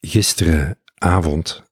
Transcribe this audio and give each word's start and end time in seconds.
Gisterenavond 0.00 1.62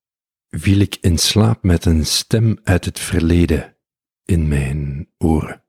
viel 0.51 0.81
ik 0.81 0.97
in 1.01 1.19
slaap 1.19 1.63
met 1.63 1.85
een 1.85 2.07
stem 2.07 2.59
uit 2.65 2.85
het 2.85 2.99
verleden 2.99 3.77
in 4.25 4.49
mijn 4.49 5.09
oren. 5.19 5.63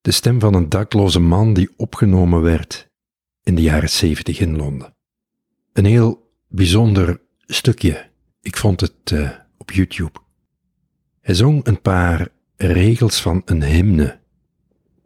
De 0.00 0.10
stem 0.10 0.40
van 0.40 0.54
een 0.54 0.68
dakloze 0.68 1.20
man 1.20 1.54
die 1.54 1.70
opgenomen 1.76 2.42
werd 2.42 2.90
in 3.42 3.54
de 3.54 3.62
jaren 3.62 3.90
zeventig 3.90 4.40
in 4.40 4.56
Londen. 4.56 4.96
Een 5.72 5.84
heel 5.84 6.32
bijzonder 6.48 7.20
stukje. 7.38 8.10
Ik 8.40 8.56
vond 8.56 8.80
het 8.80 9.10
uh, 9.12 9.30
op 9.58 9.70
YouTube. 9.70 10.18
Hij 11.20 11.34
zong 11.34 11.66
een 11.66 11.80
paar 11.80 12.28
regels 12.56 13.22
van 13.22 13.42
een 13.44 13.62
hymne. 13.62 14.20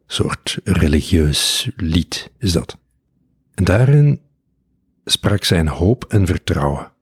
soort 0.06 0.58
religieus 0.64 1.70
lied 1.76 2.30
is 2.38 2.52
dat. 2.52 2.78
En 3.54 3.64
daarin 3.64 4.20
sprak 5.10 5.44
zijn 5.44 5.68
hoop 5.68 6.04
en 6.04 6.26
vertrouwen. 6.26 6.92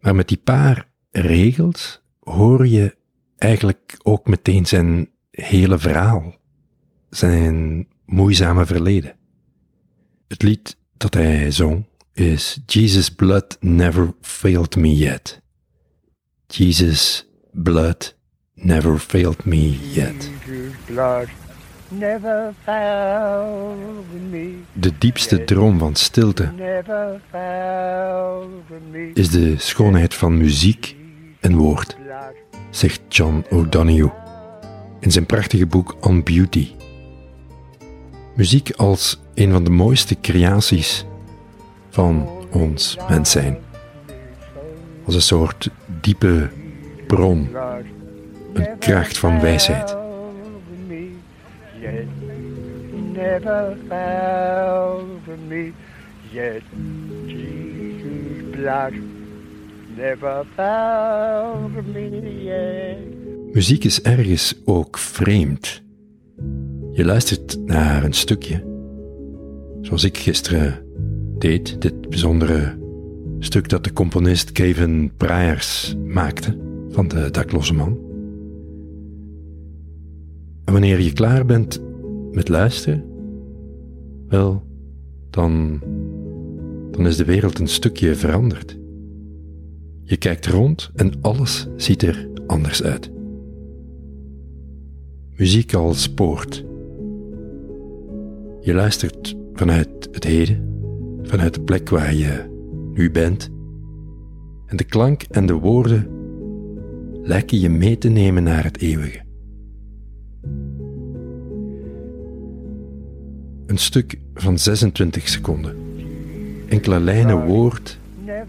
Maar 0.00 0.14
met 0.14 0.28
die 0.28 0.36
paar 0.44 0.88
regels 1.10 2.02
hoor 2.20 2.66
je 2.66 2.96
eigenlijk 3.38 3.96
ook 4.02 4.26
meteen 4.26 4.66
zijn 4.66 5.08
hele 5.30 5.78
verhaal, 5.78 6.34
zijn 7.10 7.88
moeizame 8.04 8.66
verleden. 8.66 9.16
Het 10.28 10.42
lied 10.42 10.76
dat 10.96 11.14
hij 11.14 11.50
zong 11.50 11.84
is 12.12 12.60
Jesus' 12.66 13.10
blood 13.10 13.56
never 13.60 14.14
failed 14.20 14.76
me 14.76 14.96
yet. 14.96 15.40
Jesus' 16.46 17.26
blood 17.52 18.16
never 18.54 18.98
failed 18.98 19.44
me 19.44 19.92
yet. 19.92 20.30
De 24.72 24.92
diepste 24.98 25.44
droom 25.44 25.78
van 25.78 25.94
stilte 25.94 26.50
is 29.14 29.30
de 29.30 29.54
schoonheid 29.58 30.14
van 30.14 30.36
muziek 30.36 30.96
en 31.40 31.56
woord, 31.56 31.96
zegt 32.70 33.00
John 33.08 33.44
O'Donoghue 33.50 34.12
in 35.00 35.10
zijn 35.10 35.26
prachtige 35.26 35.66
boek 35.66 35.96
On 36.00 36.22
Beauty. 36.22 36.70
Muziek 38.34 38.70
als 38.70 39.20
een 39.34 39.52
van 39.52 39.64
de 39.64 39.70
mooiste 39.70 40.20
creaties 40.20 41.04
van 41.90 42.28
ons 42.50 42.96
mens 43.08 43.30
zijn. 43.30 43.58
Als 45.04 45.14
een 45.14 45.22
soort 45.22 45.70
diepe 46.00 46.50
bron, 47.06 47.48
een 48.52 48.78
kracht 48.78 49.18
van 49.18 49.40
wijsheid. 49.40 50.01
Never 53.12 53.76
found 53.88 55.48
me 55.48 55.72
yet. 56.32 56.62
Jesus' 57.26 58.50
blood 58.50 58.92
never 59.96 60.44
found 60.56 61.94
me 61.94 62.44
yet. 62.44 63.54
Muziek 63.54 63.84
is 63.84 64.02
ergens 64.02 64.54
ook 64.64 64.98
vreemd. 64.98 65.82
Je 66.92 67.04
luistert 67.04 67.58
naar 67.66 68.04
een 68.04 68.12
stukje, 68.12 68.64
zoals 69.80 70.04
ik 70.04 70.18
gisteren 70.18 70.84
deed, 71.38 71.80
dit 71.80 72.08
bijzondere 72.08 72.80
stuk 73.38 73.68
dat 73.68 73.84
de 73.84 73.92
componist 73.92 74.52
Kevin 74.52 75.12
Bryars 75.16 75.94
maakte 76.06 76.56
van 76.90 77.08
de 77.08 77.30
dakloze 77.30 77.74
man. 77.74 77.98
En 80.64 80.72
wanneer 80.72 81.00
je 81.00 81.12
klaar 81.12 81.44
bent 81.44 81.80
met 82.32 82.48
luisteren, 82.48 83.04
wel, 84.28 84.62
dan, 85.30 85.80
dan 86.90 87.06
is 87.06 87.16
de 87.16 87.24
wereld 87.24 87.58
een 87.58 87.68
stukje 87.68 88.14
veranderd. 88.14 88.78
Je 90.02 90.16
kijkt 90.16 90.46
rond 90.46 90.90
en 90.94 91.12
alles 91.20 91.66
ziet 91.76 92.02
er 92.02 92.28
anders 92.46 92.82
uit. 92.82 93.10
Muziek 95.36 95.74
als 95.74 96.14
poort. 96.14 96.64
Je 98.60 98.74
luistert 98.74 99.36
vanuit 99.52 100.08
het 100.10 100.24
heden, 100.24 100.68
vanuit 101.22 101.54
de 101.54 101.60
plek 101.60 101.88
waar 101.88 102.14
je 102.14 102.50
nu 102.94 103.10
bent. 103.10 103.50
En 104.66 104.76
de 104.76 104.84
klank 104.84 105.22
en 105.22 105.46
de 105.46 105.54
woorden 105.54 106.06
lijken 107.22 107.60
je 107.60 107.68
mee 107.68 107.98
te 107.98 108.08
nemen 108.08 108.42
naar 108.42 108.64
het 108.64 108.80
eeuwige. 108.80 109.31
Een 113.72 113.78
stuk 113.78 114.16
van 114.34 114.58
26 114.58 115.28
seconden. 115.28 115.76
Enkele 116.68 117.00
lijnen 117.00 117.44
woord 117.44 117.98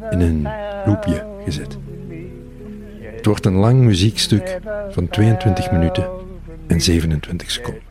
in 0.09 0.19
een 0.19 0.47
loopje 0.85 1.25
gezet. 1.43 1.77
Het 3.01 3.25
wordt 3.25 3.45
een 3.45 3.53
lang 3.53 3.81
muziekstuk 3.81 4.59
van 4.89 5.07
22 5.07 5.71
minuten 5.71 6.09
en 6.67 6.81
27 6.81 7.51
seconden. 7.51 7.81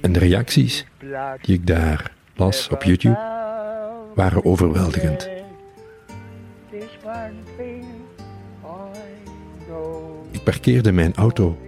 En 0.00 0.12
de 0.12 0.18
reacties 0.18 0.86
die 1.42 1.54
ik 1.54 1.66
daar 1.66 2.12
las 2.34 2.68
op 2.68 2.82
YouTube 2.82 3.18
waren 4.14 4.44
overweldigend. 4.44 5.28
Ik 10.30 10.42
parkeerde 10.44 10.92
mijn 10.92 11.14
auto 11.14 11.58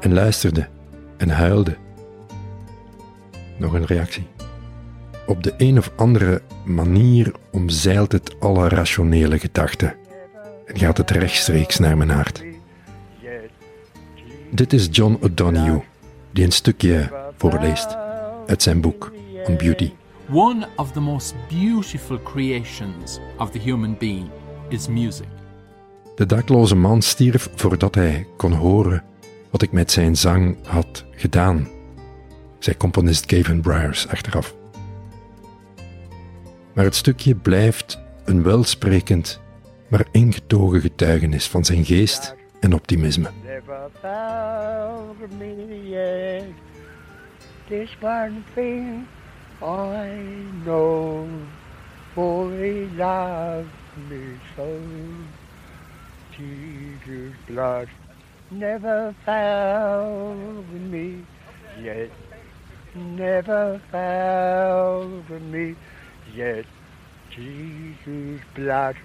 en 0.00 0.12
luisterde 0.12 0.68
en 1.16 1.28
huilde 1.28 1.76
nog 3.56 3.72
een 3.72 3.86
reactie. 3.86 4.26
Op 5.26 5.42
de 5.42 5.54
een 5.56 5.78
of 5.78 5.92
andere 5.96 6.42
manier 6.64 7.32
omzeilt 7.52 8.12
het 8.12 8.40
alle 8.40 8.68
rationele 8.68 9.38
gedachten 9.38 9.94
en 10.66 10.78
gaat 10.78 10.96
het 10.96 11.10
rechtstreeks 11.10 11.78
naar 11.78 11.96
mijn 11.96 12.10
hart. 12.10 12.44
Dit 14.50 14.72
is 14.72 14.88
John 14.90 15.18
O'Donoghue, 15.22 15.82
die 16.30 16.44
een 16.44 16.52
stukje 16.52 17.12
voorleest 17.36 17.96
uit 18.46 18.62
zijn 18.62 18.80
boek 18.80 19.12
On 19.46 19.56
Beauty. 19.56 19.92
One 20.32 20.68
of 20.76 20.92
the 20.92 21.00
most 21.00 21.34
beautiful 21.48 22.22
creations 22.22 23.18
of 23.38 23.50
the 23.50 23.58
human 23.58 23.96
being 23.98 24.28
is 24.68 24.88
music. 24.88 25.26
De 26.14 26.26
dakloze 26.26 26.76
man 26.76 27.02
stierf 27.02 27.50
voordat 27.54 27.94
hij 27.94 28.26
kon 28.36 28.52
horen 28.52 29.02
wat 29.50 29.62
ik 29.62 29.72
met 29.72 29.92
zijn 29.92 30.16
zang 30.16 30.56
had 30.62 31.04
gedaan 31.10 31.68
zei 32.64 32.76
componist 32.76 33.32
Gavin 33.32 33.60
Bryars 33.60 34.08
achteraf. 34.08 34.54
Maar 36.72 36.84
het 36.84 36.94
stukje 36.94 37.34
blijft 37.34 38.00
een 38.24 38.42
welsprekend, 38.42 39.40
maar 39.88 40.06
ingetogen 40.10 40.80
getuigenis 40.80 41.48
van 41.48 41.64
zijn 41.64 41.84
geest 41.84 42.34
en 42.60 42.74
optimisme. 42.74 43.30
This 47.68 47.90
I 49.62 50.48
know. 50.64 51.28
Jesus' 56.30 57.34
blood 57.46 57.88
never 58.50 59.14
found 59.24 60.90
me 60.90 61.24
yet 61.80 62.10
never 62.94 63.80
found 63.90 65.28
me 65.52 65.76
yet. 66.34 66.64
Jesus' 67.30 68.40
blood 68.54 68.96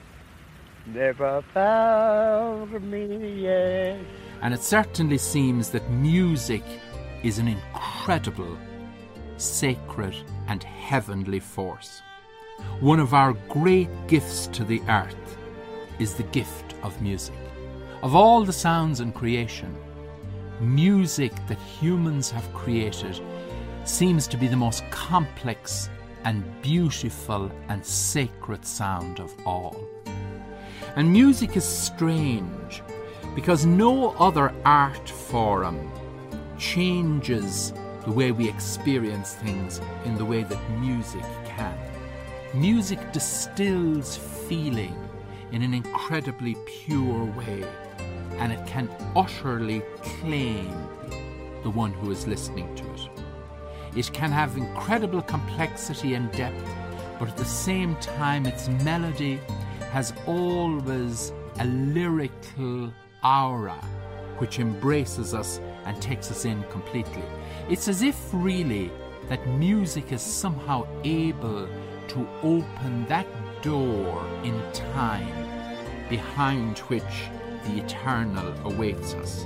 never 0.85 1.43
found 1.53 2.71
me 2.91 3.41
yet. 3.41 3.99
And 4.41 4.53
it 4.53 4.61
certainly 4.61 5.17
seems 5.17 5.69
that 5.71 5.89
music 5.89 6.63
is 7.23 7.39
an 7.39 7.47
incredible, 7.47 8.57
sacred, 9.37 10.15
and 10.47 10.63
heavenly 10.63 11.39
force. 11.39 12.01
One 12.79 12.99
of 12.99 13.13
our 13.13 13.33
great 13.49 13.89
gifts 14.07 14.47
to 14.47 14.63
the 14.63 14.81
earth 14.87 15.37
is 15.99 16.13
the 16.13 16.23
gift 16.23 16.75
of 16.83 17.01
music. 17.01 17.35
Of 18.01 18.15
all 18.15 18.45
the 18.45 18.53
sounds 18.53 19.01
in 19.01 19.11
creation, 19.11 19.75
music 20.61 21.33
that 21.47 21.59
humans 21.59 22.31
have 22.31 22.53
created 22.53 23.19
seems 23.89 24.27
to 24.27 24.37
be 24.37 24.47
the 24.47 24.55
most 24.55 24.89
complex 24.91 25.89
and 26.23 26.43
beautiful 26.61 27.51
and 27.69 27.83
sacred 27.83 28.63
sound 28.63 29.19
of 29.19 29.33
all. 29.45 29.75
And 30.95 31.11
music 31.11 31.57
is 31.57 31.65
strange 31.65 32.83
because 33.35 33.65
no 33.65 34.11
other 34.11 34.53
art 34.63 35.09
form 35.09 35.91
changes 36.57 37.73
the 38.05 38.11
way 38.11 38.31
we 38.31 38.47
experience 38.47 39.33
things 39.35 39.81
in 40.05 40.15
the 40.15 40.25
way 40.25 40.43
that 40.43 40.69
music 40.79 41.25
can. 41.45 41.77
Music 42.53 42.99
distills 43.11 44.17
feeling 44.47 44.95
in 45.51 45.61
an 45.63 45.73
incredibly 45.73 46.55
pure 46.65 47.25
way, 47.25 47.63
and 48.37 48.53
it 48.53 48.65
can 48.67 48.87
utterly 49.15 49.81
claim 50.01 50.71
the 51.63 51.69
one 51.69 51.91
who 51.91 52.11
is 52.11 52.27
listening 52.27 52.73
to 52.75 52.83
it. 52.93 53.18
It 53.95 54.11
can 54.13 54.31
have 54.31 54.57
incredible 54.57 55.21
complexity 55.21 56.13
and 56.13 56.31
depth, 56.31 56.63
but 57.19 57.29
at 57.29 57.37
the 57.37 57.45
same 57.45 57.95
time, 57.97 58.45
its 58.45 58.69
melody 58.83 59.39
has 59.91 60.13
always 60.27 61.33
a 61.59 61.65
lyrical 61.65 62.93
aura 63.23 63.83
which 64.37 64.59
embraces 64.59 65.33
us 65.33 65.59
and 65.85 66.01
takes 66.01 66.31
us 66.31 66.45
in 66.45 66.63
completely. 66.63 67.23
It's 67.69 67.87
as 67.87 68.01
if, 68.01 68.17
really, 68.31 68.91
that 69.27 69.45
music 69.47 70.11
is 70.11 70.21
somehow 70.21 70.87
able 71.03 71.67
to 72.07 72.27
open 72.41 73.05
that 73.07 73.27
door 73.61 74.25
in 74.43 74.59
time 74.71 75.49
behind 76.09 76.79
which 76.79 77.29
the 77.65 77.83
eternal 77.83 78.53
awaits 78.65 79.13
us. 79.13 79.45